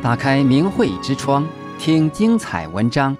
[0.00, 1.44] 打开明慧之窗，
[1.76, 3.16] 听精彩文章。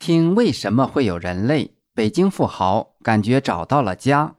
[0.00, 1.70] 听为什么会有人类？
[1.94, 4.34] 北京富豪感觉找到了家。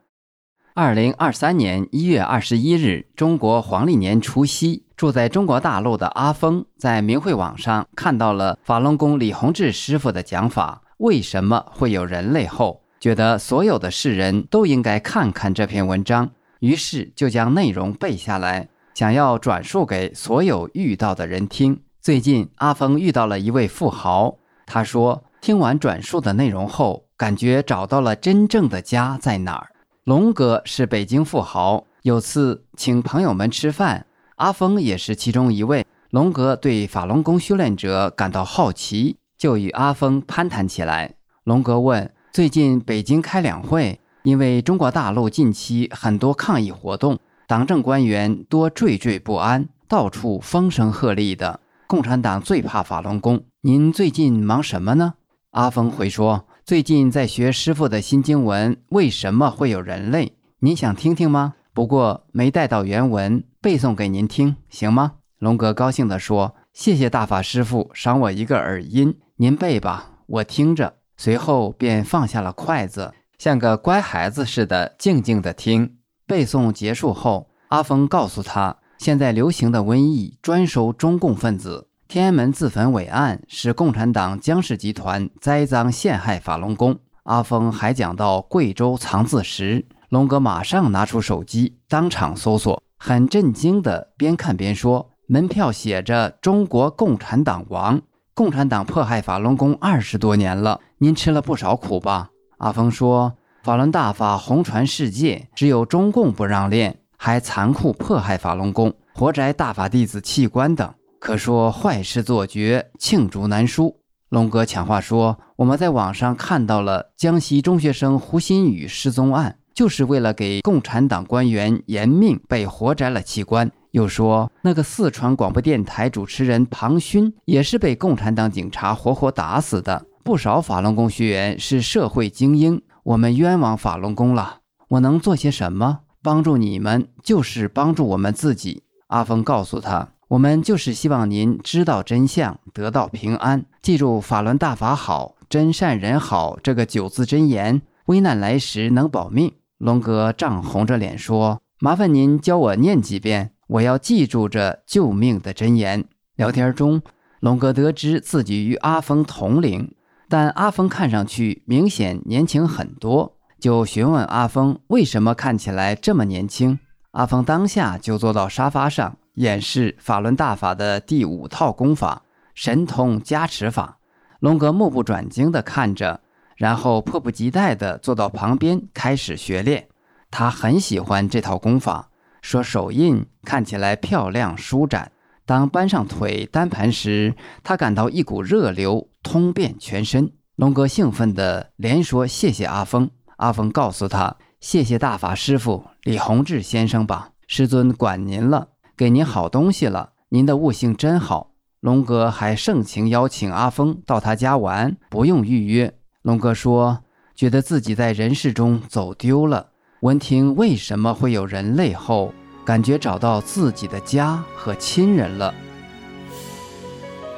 [0.73, 16.29] 二零二三年一月二十一日，中国黄历年除夕，住在中国大陆的阿峰在明慧网上看到了法轮功李洪志师傅的讲法：为什么会有人类后，觉得所有的世人都应该看看这篇文章，
[16.59, 18.67] 于是就将内容背下来。
[18.93, 21.81] 想要转述给所有遇到的人听。
[22.01, 29.69] 最近阿峰遇到了一位富豪，他说听完转述的内容后，感觉找到了真正的家在哪儿。
[30.03, 35.85] 龙哥是北京富豪，有次请朋友们吃饭，阿峰也是其中一位。
[36.09, 41.13] 龙哥对法轮功修炼者感到好奇，就与阿峰攀谈起来。
[41.43, 47.19] 龙哥问：最近北京开两会，因为中国大陆近期很多抗议活动。
[47.51, 51.59] 党政官员多惴惴不安，到处风声鹤唳的。
[51.85, 53.43] 共产党最怕法轮功。
[53.59, 55.15] 您最近忙什么呢？
[55.49, 60.37] 阿峰回说：“最近在学师傅的新经文，为什么会有人类？
[60.59, 61.55] 您想听听吗？
[61.73, 75.97] 不过没带到原文，背诵给您听，行吗？”龙哥高兴地说：“谢谢大法师傅赏我一个耳音，您背吧，我听着。”随后便放下了筷子，像个乖孩子似的，静静地听。
[76.31, 81.89] 背诵结束后，阿峰告诉他，现在流行的瘟疫专收中共分子。
[82.07, 86.97] 天安门自焚伪案是共产党江氏集团栽赃陷害法轮功。
[87.23, 98.01] 阿峰还讲到贵州藏字石，龙哥马上拿出手机当场搜索，很震惊地边看边说：“门票写着‘中国共产党亡’，
[98.33, 102.29] 共产党迫害法轮功二十多年了，您吃了不少苦吧？”
[102.59, 103.33] 阿峰说。
[103.63, 113.95] 法轮大法红传世界，只有中共不让练，还残酷迫害法轮功，活摘大法弟子器官等，可说坏事做绝，罄竹难书。
[114.29, 130.03] 龙哥抢话说：“我们在网上看到了江西中学生胡鑫宇失踪案，就是为了给共产党官员延命，被活摘了器官。”又说那个四川广播电台主持人庞勋也是被共产党警察活活打死的。
[130.23, 132.81] 不少法轮功学员是社会精英。
[133.03, 136.01] 我们冤枉法轮功了，我能做些什么？
[136.21, 138.83] 帮助你们就是帮助我们自己。
[139.07, 143.65] 阿峰告诉他：“我们就是希望您知道真相，得到平安。
[143.81, 156.05] 记住‘法轮大法好，真善人好’这个九字真言，危难来时能保命。”龙哥涨红着脸说：“麻烦您教我念几遍，我要记住这救命的真言。”
[156.37, 157.01] 聊天中，
[157.39, 159.91] 龙哥得知自己与阿峰同龄。
[160.31, 166.79] 但阿峰看上去明显年轻很多，就询问阿峰为什么看起来这么年轻。
[167.11, 172.21] 阿峰当下就坐到沙发上，演示法轮大法的第五套功法——
[172.55, 173.97] 神通加持法。
[174.39, 176.21] 龙哥目不转睛地看着，
[176.55, 179.89] 然后迫不及待地坐到旁边开始学练。
[180.31, 182.07] 他很喜欢这套功法，
[182.41, 185.11] 说手印看起来漂亮舒展。
[185.45, 189.09] 当搬上腿单盘时，他感到一股热流。
[189.31, 193.09] 通遍全身，龙哥兴奋地连说：“谢谢阿峰。”
[193.39, 205.93] 阿峰告诉他：“谢谢大法师父李洪志先生吧，师尊管您了，给您好东西了，您的悟性真好。”龙哥还盛情邀请阿峰到他家玩，不用预约。
[206.23, 209.69] 龙哥说：“觉得自己在人世中走丢了，
[210.01, 212.33] 闻听为什么会有人类后，
[212.65, 215.55] 感觉找到自己的家和亲人了。”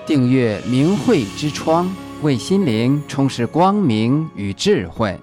[0.05, 1.89] 订阅明慧之窗，
[2.21, 5.17] 为心灵充实光明与智慧。